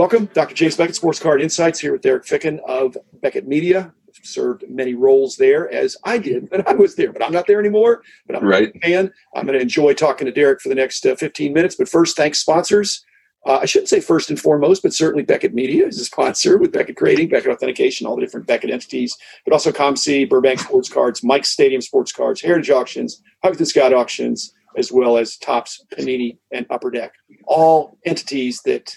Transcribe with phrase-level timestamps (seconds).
[0.00, 0.54] Welcome, Dr.
[0.54, 3.92] James Beckett, Sports Card Insights, here with Derek Ficken of Beckett Media.
[4.22, 7.60] Served many roles there as I did when I was there, but I'm not there
[7.60, 8.00] anymore.
[8.26, 8.74] But I'm right.
[8.74, 9.12] a fan.
[9.36, 11.74] I'm going to enjoy talking to Derek for the next uh, 15 minutes.
[11.74, 13.04] But first, thanks sponsors.
[13.44, 16.72] Uh, I shouldn't say first and foremost, but certainly Beckett Media is a sponsor with
[16.72, 21.22] Beckett Grading, Beckett Authentication, all the different Beckett entities, but also COMC, Burbank Sports Cards,
[21.22, 26.64] Mike Stadium Sports Cards, Heritage Auctions, Huggins Scott Auctions, as well as Topps, Panini, and
[26.70, 27.12] Upper Deck.
[27.44, 28.96] All entities that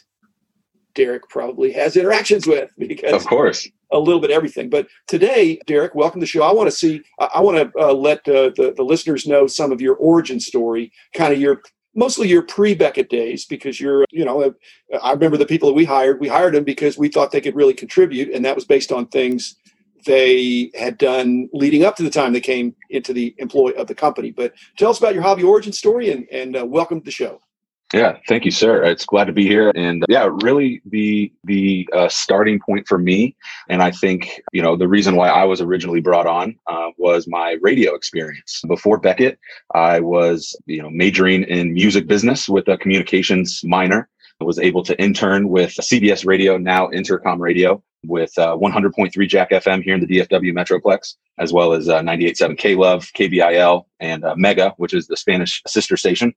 [0.96, 4.70] Derek probably has interactions with because of course a little bit everything.
[4.70, 6.44] But today, Derek, welcome to the show.
[6.44, 9.72] I want to see, I want to uh, let uh, the the listeners know some
[9.72, 11.62] of your origin story, kind of your
[11.96, 14.54] mostly your pre-Beckett days, because you're, you know,
[15.02, 16.20] I remember the people that we hired.
[16.20, 19.08] We hired them because we thought they could really contribute, and that was based on
[19.08, 19.56] things
[20.06, 23.96] they had done leading up to the time they came into the employ of the
[23.96, 24.32] company.
[24.32, 27.40] But tell us about your hobby origin story, and and uh, welcome to the show.
[27.94, 28.84] Yeah, thank you, sir.
[28.84, 33.36] It's glad to be here, and yeah, really the the uh, starting point for me,
[33.70, 37.28] and I think you know the reason why I was originally brought on uh, was
[37.28, 38.64] my radio experience.
[38.68, 39.38] Before Beckett,
[39.76, 44.10] I was you know majoring in music business with a communications minor.
[44.44, 49.84] Was able to intern with CBS Radio, now Entercom Radio, with uh, 100.3 Jack FM
[49.84, 54.36] here in the DFW Metroplex, as well as uh, 98.7 K Love, KVIL, and uh,
[54.36, 56.34] Mega, which is the Spanish sister station.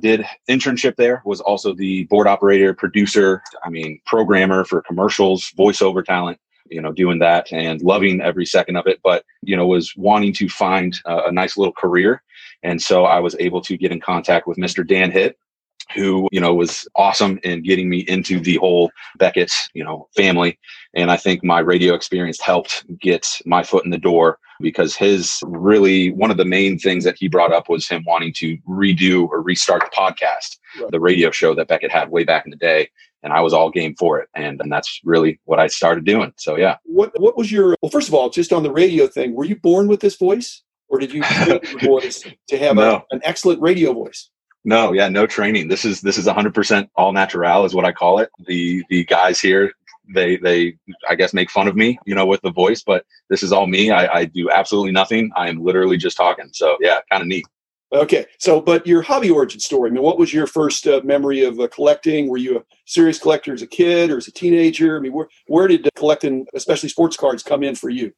[0.00, 6.04] Did internship there, was also the board operator, producer, I mean, programmer for commercials, voiceover
[6.04, 6.38] talent.
[6.70, 10.34] You know, doing that and loving every second of it, but you know, was wanting
[10.34, 12.22] to find a nice little career,
[12.62, 14.86] and so I was able to get in contact with Mr.
[14.86, 15.38] Dan Hitt,
[15.94, 20.58] who you know was awesome in getting me into the whole Beckett you know family.
[20.94, 25.38] And I think my radio experience helped get my foot in the door because his
[25.44, 29.28] really one of the main things that he brought up was him wanting to redo
[29.28, 30.90] or restart the podcast right.
[30.90, 32.90] the radio show that Beckett had way back in the day.
[33.22, 34.28] And I was all game for it.
[34.34, 36.32] And and that's really what I started doing.
[36.36, 36.76] So yeah.
[36.84, 39.56] What what was your well first of all just on the radio thing were you
[39.56, 40.62] born with this voice?
[40.90, 41.22] Or did you
[41.82, 43.04] voice to have no.
[43.10, 44.30] a, an excellent radio voice
[44.64, 45.68] no, yeah, no training.
[45.68, 48.30] This is this is 100% all natural is what I call it.
[48.46, 49.72] The the guys here
[50.14, 50.76] they they
[51.08, 53.66] I guess make fun of me, you know, with the voice, but this is all
[53.66, 53.90] me.
[53.90, 55.30] I, I do absolutely nothing.
[55.36, 56.48] I am literally just talking.
[56.52, 57.46] So yeah, kind of neat.
[57.92, 59.90] Okay, so but your hobby origin story.
[59.90, 62.28] I mean, what was your first uh, memory of uh, collecting?
[62.28, 64.96] Were you a serious collector as a kid or as a teenager?
[64.96, 68.12] I mean, where where did collecting, especially sports cards, come in for you?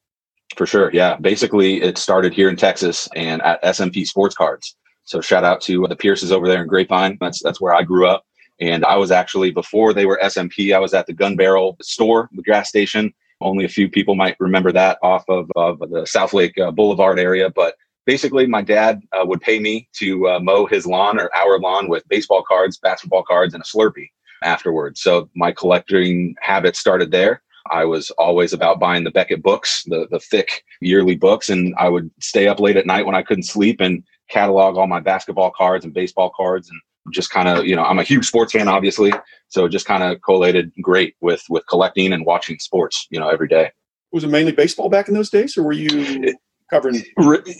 [0.57, 1.15] For sure, yeah.
[1.15, 4.75] Basically, it started here in Texas and at SMP Sports Cards.
[5.05, 7.17] So shout out to the Pierces over there in Grapevine.
[7.19, 8.25] That's that's where I grew up.
[8.59, 12.29] And I was actually before they were SMP, I was at the Gun Barrel store,
[12.33, 13.13] the gas station.
[13.41, 17.49] Only a few people might remember that off of, of the Southlake uh, Boulevard area.
[17.49, 17.75] But
[18.05, 21.89] basically, my dad uh, would pay me to uh, mow his lawn or our lawn
[21.89, 24.09] with baseball cards, basketball cards, and a Slurpee
[24.43, 25.01] afterwards.
[25.01, 27.41] So my collecting habit started there.
[27.71, 31.89] I was always about buying the Beckett books, the the thick yearly books, and I
[31.89, 35.51] would stay up late at night when I couldn't sleep and catalog all my basketball
[35.51, 36.79] cards and baseball cards and
[37.13, 39.11] just kind of you know i'm a huge sports fan obviously.
[39.49, 43.47] So just kind of collated great with with collecting and watching sports you know every
[43.47, 43.71] day.
[44.11, 46.33] Was it mainly baseball back in those days or were you
[46.69, 47.03] covering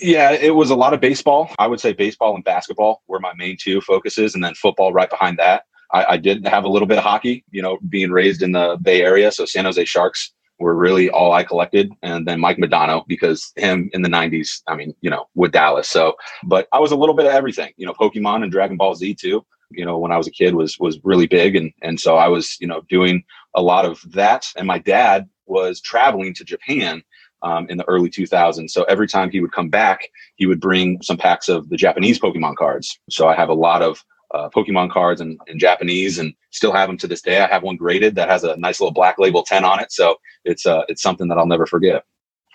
[0.02, 1.54] yeah it was a lot of baseball.
[1.60, 5.10] I would say baseball and basketball were my main two focuses and then football right
[5.10, 5.64] behind that.
[5.94, 8.78] I, I did have a little bit of hockey you know being raised in the
[8.82, 11.92] bay area so san jose sharks were really all I collected.
[12.04, 15.90] And then Mike Modano, because him in the 90s, I mean, you know, with Dallas.
[15.90, 18.96] So, but I was a little bit of everything, you know, Pokemon and Dragon Ball
[18.96, 19.46] Z too.
[19.72, 21.56] You know, when I was a kid was was really big.
[21.56, 23.24] And and so I was, you know, doing
[23.56, 24.46] a lot of that.
[24.56, 27.04] And my dad was traveling to Japan
[27.42, 28.70] um, in the early 2000s.
[28.70, 30.02] So every time he would come back,
[30.36, 33.00] he would bring some packs of the Japanese Pokemon cards.
[33.10, 36.88] So I have a lot of uh, Pokemon cards in, in Japanese and still have
[36.88, 37.40] them to this day.
[37.40, 39.92] I have one graded that has a nice little black label 10 on it.
[39.92, 40.16] So
[40.46, 42.04] it's, uh, it's something that I'll never forget.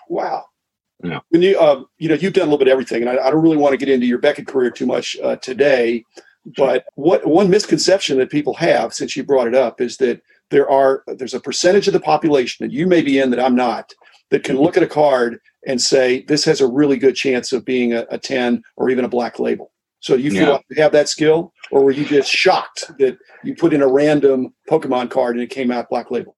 [0.09, 0.47] Wow.
[1.05, 1.21] Yeah.
[1.29, 3.31] When you, uh, you know, you've done a little bit of everything and I, I
[3.31, 6.05] don't really want to get into your Beckett career too much uh, today,
[6.57, 10.71] but what one misconception that people have since you brought it up is that there
[10.71, 13.93] are, there's a percentage of the population that you may be in that I'm not
[14.31, 17.65] that can look at a card and say, this has a really good chance of
[17.65, 19.73] being a, a 10 or even a black label.
[20.07, 20.51] So do you feel yeah.
[20.51, 23.89] like you have that skill, or were you just shocked that you put in a
[23.89, 26.37] random Pokemon card and it came out Black Label?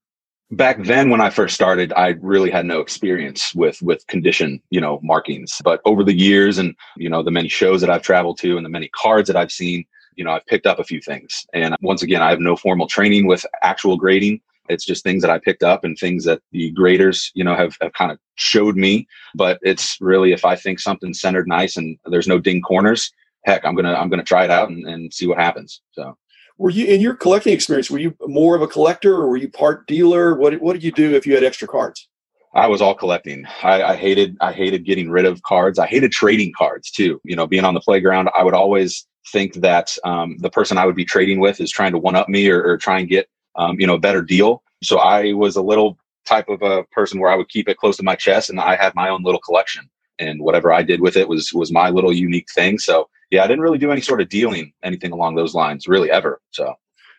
[0.52, 4.80] Back then, when I first started, I really had no experience with with condition, you
[4.80, 5.60] know, markings.
[5.62, 8.64] But over the years, and you know, the many shows that I've traveled to, and
[8.64, 9.84] the many cards that I've seen,
[10.16, 11.44] you know, I've picked up a few things.
[11.52, 14.40] And once again, I have no formal training with actual grading.
[14.70, 17.76] It's just things that I picked up and things that the graders, you know, have,
[17.82, 19.06] have kind of showed me.
[19.34, 23.12] But it's really if I think something's centered nice and there's no ding corners,
[23.48, 25.80] heck, I'm gonna I'm gonna try it out and, and see what happens.
[25.92, 26.16] So
[26.58, 27.90] Were you in your collecting experience?
[27.90, 30.34] Were you more of a collector, or were you part dealer?
[30.36, 32.08] What What did you do if you had extra cards?
[32.54, 33.46] I was all collecting.
[33.62, 35.78] I, I, hated I hated getting rid of cards.
[35.78, 37.20] I hated trading cards too.
[37.22, 40.86] You know, being on the playground, I would always think that um, the person I
[40.86, 43.28] would be trading with is trying to one up me or, or try and get
[43.56, 44.62] um, you know a better deal.
[44.82, 47.96] So I was a little type of a person where I would keep it close
[47.98, 49.88] to my chest, and I had my own little collection.
[50.18, 52.78] And whatever I did with it was was my little unique thing.
[52.78, 56.10] So yeah, I didn't really do any sort of dealing, anything along those lines, really
[56.10, 56.40] ever.
[56.50, 56.74] So,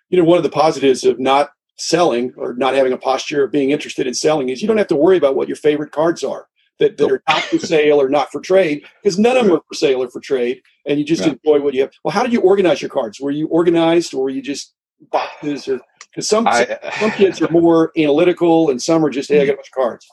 [0.10, 3.52] you know, one of the positives of not selling or not having a posture of
[3.52, 6.24] being interested in selling is you don't have to worry about what your favorite cards
[6.24, 6.48] are
[6.80, 9.62] that, that are not for sale or not for trade because none of them are
[9.68, 11.34] for sale or for trade and you just yeah.
[11.34, 14.24] enjoy what you have well how did you organize your cards were you organized or
[14.24, 14.74] were you just
[15.12, 15.80] boxes or
[16.12, 19.54] because some I, some kids are more analytical and some are just hey i got
[19.54, 20.08] a bunch of cards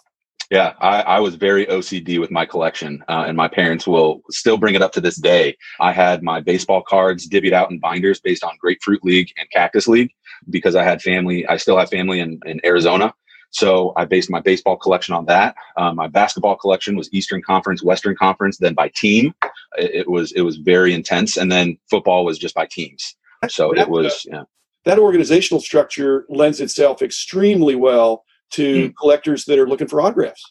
[0.50, 4.56] yeah, I, I, was very OCD with my collection, uh, and my parents will still
[4.56, 5.56] bring it up to this day.
[5.80, 9.88] I had my baseball cards divvied out in binders based on Grapefruit League and Cactus
[9.88, 10.12] League
[10.48, 11.46] because I had family.
[11.46, 13.12] I still have family in, in Arizona,
[13.50, 15.56] so I based my baseball collection on that.
[15.76, 19.34] Um, my basketball collection was Eastern Conference, Western Conference, then by team.
[19.78, 23.16] It, it, was it was very intense, and then football was just by teams.
[23.48, 24.44] So it was yeah.
[24.84, 28.94] That organizational structure lends itself extremely well to mm.
[28.98, 30.42] collectors that are looking for autographs.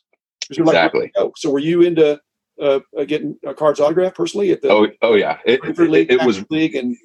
[0.49, 1.11] Exactly.
[1.15, 2.19] Like, so were you into
[2.61, 4.69] uh, uh getting a cards autographed personally at the?
[4.69, 5.39] Oh, oh yeah.
[5.45, 6.95] It, it, league, it was league and.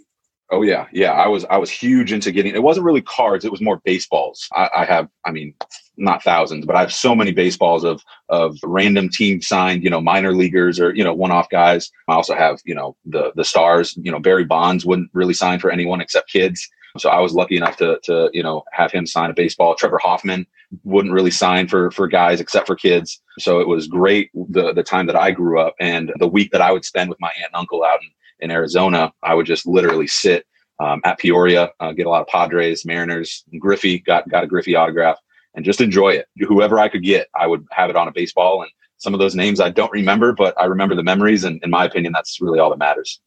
[0.52, 1.12] Oh yeah, yeah.
[1.12, 2.56] I was I was huge into getting.
[2.56, 3.44] It wasn't really cards.
[3.44, 4.48] It was more baseballs.
[4.52, 5.08] I, I have.
[5.24, 5.54] I mean,
[5.96, 10.00] not thousands, but I have so many baseballs of of random team signed, you know,
[10.00, 11.88] minor leaguers or you know one off guys.
[12.08, 13.96] I also have you know the the stars.
[14.02, 16.68] You know, Barry Bonds wouldn't really sign for anyone except kids.
[16.98, 19.74] So I was lucky enough to to you know have him sign a baseball.
[19.74, 20.46] Trevor Hoffman
[20.84, 23.20] wouldn't really sign for for guys except for kids.
[23.38, 26.60] So it was great the the time that I grew up and the week that
[26.60, 29.66] I would spend with my aunt and uncle out in, in Arizona, I would just
[29.66, 30.46] literally sit
[30.80, 34.74] um, at Peoria, uh, get a lot of Padres, Mariners, Griffey got got a Griffey
[34.74, 35.18] autograph,
[35.54, 36.26] and just enjoy it.
[36.38, 38.62] Whoever I could get, I would have it on a baseball.
[38.62, 41.70] And some of those names I don't remember, but I remember the memories, and in
[41.70, 43.20] my opinion, that's really all that matters.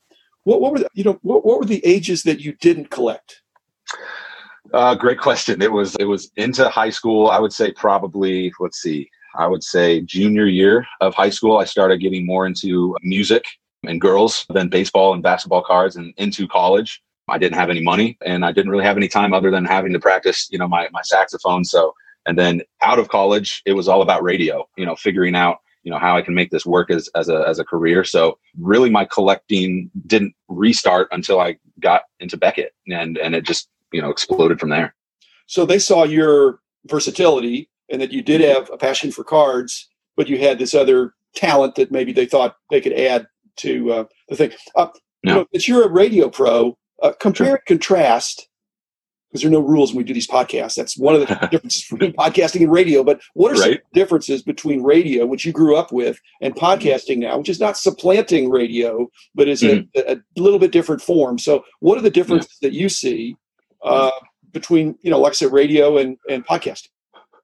[0.44, 3.42] What, what were the, you know what, what were the ages that you didn't collect?
[4.73, 5.61] Uh, great question.
[5.61, 7.29] It was it was into high school.
[7.29, 9.09] I would say probably let's see.
[9.35, 11.57] I would say junior year of high school.
[11.57, 13.43] I started getting more into music
[13.83, 15.95] and girls than baseball and basketball cards.
[15.95, 19.33] And into college, I didn't have any money and I didn't really have any time
[19.33, 21.65] other than having to practice, you know, my my saxophone.
[21.65, 21.93] So
[22.25, 24.67] and then out of college, it was all about radio.
[24.77, 27.43] You know, figuring out you know how I can make this work as as a
[27.47, 28.03] as a career.
[28.03, 33.67] So really, my collecting didn't restart until I got into Beckett, and and it just
[33.93, 34.93] you know exploded from there.
[35.47, 36.59] So they saw your
[36.89, 41.13] versatility and that you did have a passion for cards, but you had this other
[41.35, 44.51] talent that maybe they thought they could add to uh, the thing.
[44.75, 44.87] Uh,
[45.23, 45.31] no.
[45.31, 46.77] you know, it's you're a radio pro.
[47.01, 47.55] Uh, compare sure.
[47.55, 48.47] and contrast
[49.33, 50.75] because there are no rules when we do these podcasts.
[50.75, 53.03] That's one of the differences between podcasting and radio.
[53.03, 53.73] But what are right.
[53.73, 57.75] some differences between radio, which you grew up with, and podcasting now, which is not
[57.75, 59.87] supplanting radio, but is mm-hmm.
[60.07, 61.39] a, a, little bit different form?
[61.39, 62.69] So, what are the differences yeah.
[62.69, 63.35] that you see
[63.83, 64.12] uh,
[64.51, 66.89] between you know, like I said, radio and and podcasting?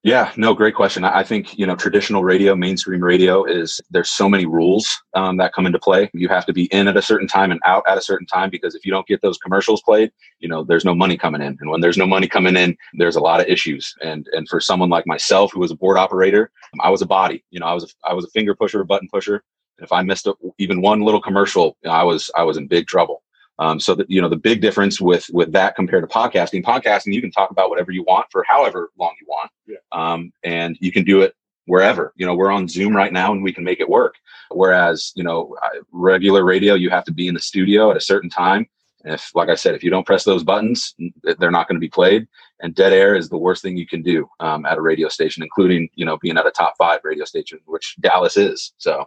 [0.01, 1.03] Yeah, no, great question.
[1.03, 5.51] I think you know traditional radio, mainstream radio is there's so many rules um, that
[5.51, 6.09] come into play.
[6.13, 8.49] You have to be in at a certain time and out at a certain time
[8.49, 11.57] because if you don't get those commercials played, you know there's no money coming in,
[11.59, 13.93] and when there's no money coming in, there's a lot of issues.
[14.01, 16.49] And and for someone like myself who was a board operator,
[16.79, 17.43] I was a body.
[17.51, 19.43] You know, I was a, I was a finger pusher, a button pusher.
[19.77, 22.55] And if I missed a, even one little commercial, you know, I was I was
[22.55, 23.21] in big trouble.
[23.59, 27.13] Um, so that you know the big difference with with that compared to podcasting, podcasting
[27.13, 29.77] you can talk about whatever you want for however long you want, yeah.
[29.91, 31.35] um, and you can do it
[31.65, 32.13] wherever.
[32.15, 34.15] You know, we're on Zoom right now and we can make it work.
[34.51, 35.55] Whereas you know
[35.91, 38.65] regular radio, you have to be in the studio at a certain time.
[39.03, 41.79] And if, like I said, if you don't press those buttons, they're not going to
[41.79, 42.27] be played.
[42.61, 45.43] And dead air is the worst thing you can do um, at a radio station,
[45.43, 48.73] including you know being at a top five radio station, which Dallas is.
[48.77, 49.05] So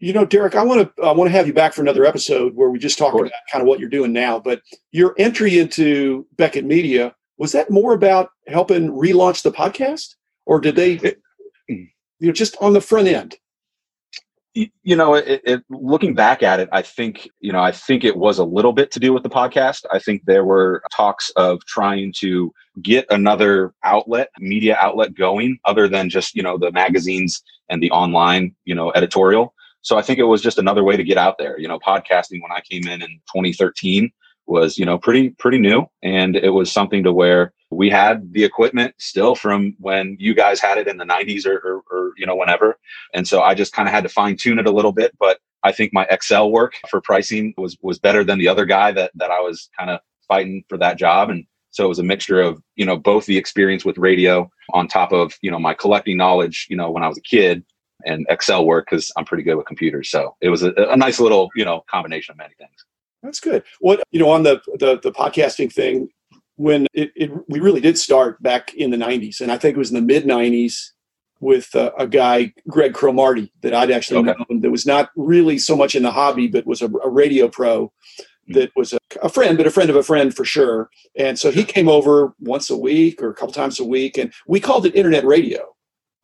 [0.00, 2.56] you know, Derek, I want to I want to have you back for another episode
[2.56, 4.40] where we just talk about kind of what you're doing now.
[4.40, 10.14] But your entry into Beckett Media was that more about helping relaunch the podcast,
[10.46, 11.16] or did they,
[11.68, 11.88] you
[12.20, 13.36] know, just on the front end?
[14.54, 18.16] You know, it, it, looking back at it, I think you know, I think it
[18.16, 19.84] was a little bit to do with the podcast.
[19.92, 25.88] I think there were talks of trying to get another outlet, media outlet going, other
[25.88, 29.54] than just you know the magazines and the online, you know, editorial.
[29.82, 31.58] So I think it was just another way to get out there.
[31.58, 34.10] You know, podcasting when I came in in 2013
[34.46, 35.86] was, you know, pretty, pretty new.
[36.02, 40.60] And it was something to where we had the equipment still from when you guys
[40.60, 42.76] had it in the 90s or, or, or you know, whenever.
[43.14, 45.16] And so I just kind of had to fine tune it a little bit.
[45.18, 48.92] But I think my Excel work for pricing was was better than the other guy
[48.92, 51.30] that that I was kind of fighting for that job.
[51.30, 54.88] And so it was a mixture of, you know, both the experience with radio on
[54.88, 57.64] top of, you know, my collecting knowledge, you know, when I was a kid
[58.04, 60.10] and Excel work because I'm pretty good with computers.
[60.10, 62.84] So it was a, a nice little, you know, combination of many things.
[63.22, 63.62] That's good.
[63.80, 66.08] What, you know, on the, the, the podcasting thing,
[66.56, 69.78] when it, it, we really did start back in the 90s, and I think it
[69.78, 70.90] was in the mid 90s
[71.40, 74.44] with uh, a guy, Greg Cromarty that I'd actually okay.
[74.48, 77.48] known that was not really so much in the hobby, but was a, a radio
[77.48, 77.90] pro
[78.48, 80.90] that was a, a, friend, but a friend of a friend for sure.
[81.16, 84.32] And so he came over once a week or a couple times a week, and
[84.46, 85.74] we called it internet radio.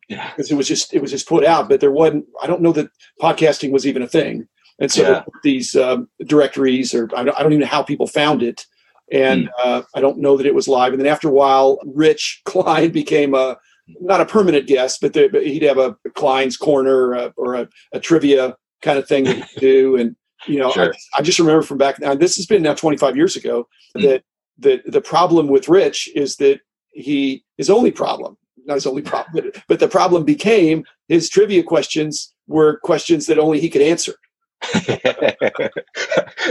[0.07, 2.25] Yeah, because it was just it was just put out, but there wasn't.
[2.41, 2.89] I don't know that
[3.21, 4.47] podcasting was even a thing.
[4.79, 5.23] And so yeah.
[5.43, 8.65] these um, directories, or I don't, I don't, even know how people found it,
[9.11, 9.51] and mm.
[9.63, 10.93] uh, I don't know that it was live.
[10.93, 13.57] And then after a while, Rich Klein became a
[14.01, 17.69] not a permanent guest, but, the, but he'd have a Klein's corner uh, or a,
[17.93, 20.93] a, trivia kind of thing that he'd do, and you know, sure.
[20.93, 24.01] I, I, just remember from back now, this has been now 25 years ago, mm.
[24.03, 24.23] that,
[24.59, 26.59] that the problem with Rich is that
[26.91, 28.37] he, his only problem,
[28.67, 33.39] not his only problem, but, but the problem became his trivia questions were questions that
[33.39, 34.15] only he could answer.
[34.73, 35.37] that,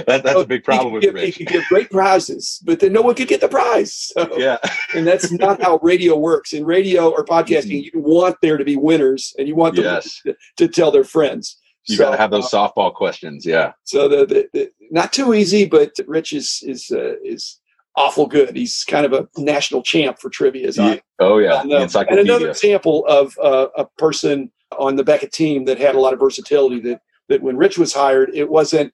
[0.07, 1.37] that's so a big problem with give, Rich.
[1.37, 4.13] He could give great prizes, but then no one could get the prize.
[4.17, 4.59] So, yeah,
[4.95, 6.53] and that's not how radio works.
[6.53, 7.97] In radio or podcasting, mm-hmm.
[7.97, 10.21] you want there to be winners, and you want them yes.
[10.25, 11.59] to, to, tell their friends.
[11.89, 13.45] You so, got to have those uh, softball questions.
[13.45, 13.73] Yeah.
[13.83, 17.61] So the, the, the, not too easy, but Rich is is uh, is
[17.97, 18.57] awful good.
[18.57, 20.69] He's kind of a national champ for trivia.
[20.69, 25.05] As I, oh yeah, and, uh, and another example of uh, a person on the
[25.05, 26.81] Beckett team that had a lot of versatility.
[26.81, 28.93] That that when Rich was hired, it wasn't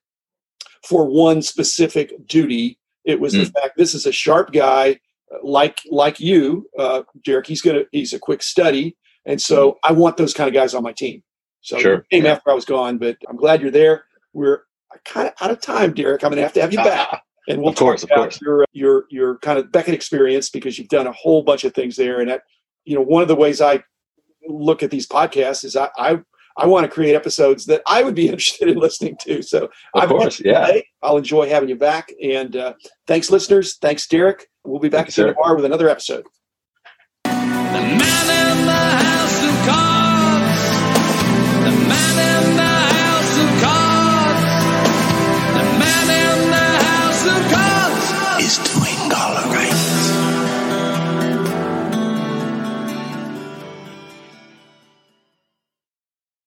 [0.84, 2.78] for one specific duty.
[3.04, 3.40] It was mm.
[3.40, 3.52] the hmm.
[3.52, 5.00] fact this is a sharp guy
[5.32, 7.46] uh, like like you, uh, Derek.
[7.46, 9.76] He's gonna he's a quick study, and so mm.
[9.84, 11.22] I want those kind of guys on my team.
[11.62, 12.00] So sure.
[12.10, 12.32] came yeah.
[12.32, 14.04] after I was gone, but I'm glad you're there.
[14.32, 14.62] We're
[15.04, 16.24] kind of out of time, Derek.
[16.24, 17.22] I'm going to have to have you back.
[17.48, 18.40] And we'll of course, of course.
[18.40, 21.96] your your your kind of Beckett experience because you've done a whole bunch of things
[21.96, 22.20] there.
[22.20, 22.42] And that,
[22.84, 23.82] you know, one of the ways I
[24.46, 26.20] look at these podcasts is I I,
[26.56, 29.42] I want to create episodes that I would be interested in listening to.
[29.42, 30.86] So of course, yeah, today.
[31.02, 32.12] I'll enjoy having you back.
[32.22, 32.74] And uh,
[33.06, 33.76] thanks, listeners.
[33.78, 34.48] Thanks, Derek.
[34.64, 36.24] We'll be back Thanks, tomorrow with another episode.